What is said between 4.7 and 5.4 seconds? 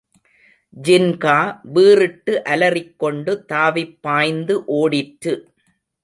ஓடிற்று.